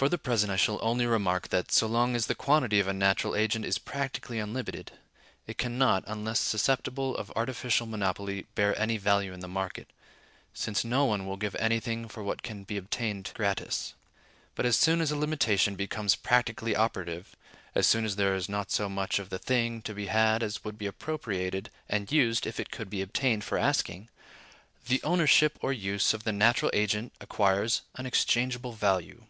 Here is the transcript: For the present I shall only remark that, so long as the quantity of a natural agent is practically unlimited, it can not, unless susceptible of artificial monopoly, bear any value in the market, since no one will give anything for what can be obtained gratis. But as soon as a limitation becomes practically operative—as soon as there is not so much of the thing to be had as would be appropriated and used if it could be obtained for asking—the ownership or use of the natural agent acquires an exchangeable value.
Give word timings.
For 0.00 0.08
the 0.08 0.16
present 0.16 0.50
I 0.50 0.56
shall 0.56 0.78
only 0.80 1.04
remark 1.04 1.48
that, 1.48 1.70
so 1.70 1.86
long 1.86 2.16
as 2.16 2.24
the 2.24 2.34
quantity 2.34 2.80
of 2.80 2.88
a 2.88 2.94
natural 2.94 3.36
agent 3.36 3.66
is 3.66 3.76
practically 3.76 4.38
unlimited, 4.38 4.92
it 5.46 5.58
can 5.58 5.76
not, 5.76 6.04
unless 6.06 6.40
susceptible 6.40 7.14
of 7.18 7.30
artificial 7.36 7.86
monopoly, 7.86 8.46
bear 8.54 8.74
any 8.80 8.96
value 8.96 9.34
in 9.34 9.40
the 9.40 9.46
market, 9.48 9.90
since 10.54 10.86
no 10.86 11.04
one 11.04 11.26
will 11.26 11.36
give 11.36 11.54
anything 11.56 12.08
for 12.08 12.22
what 12.22 12.42
can 12.42 12.64
be 12.64 12.78
obtained 12.78 13.30
gratis. 13.34 13.92
But 14.54 14.64
as 14.64 14.78
soon 14.78 15.02
as 15.02 15.10
a 15.10 15.18
limitation 15.18 15.74
becomes 15.76 16.16
practically 16.16 16.74
operative—as 16.74 17.86
soon 17.86 18.06
as 18.06 18.16
there 18.16 18.34
is 18.34 18.48
not 18.48 18.70
so 18.70 18.88
much 18.88 19.18
of 19.18 19.28
the 19.28 19.38
thing 19.38 19.82
to 19.82 19.92
be 19.92 20.06
had 20.06 20.42
as 20.42 20.64
would 20.64 20.78
be 20.78 20.86
appropriated 20.86 21.68
and 21.90 22.10
used 22.10 22.46
if 22.46 22.58
it 22.58 22.70
could 22.70 22.88
be 22.88 23.02
obtained 23.02 23.44
for 23.44 23.58
asking—the 23.58 25.02
ownership 25.02 25.58
or 25.60 25.74
use 25.74 26.14
of 26.14 26.24
the 26.24 26.32
natural 26.32 26.70
agent 26.72 27.12
acquires 27.20 27.82
an 27.96 28.06
exchangeable 28.06 28.72
value. 28.72 29.24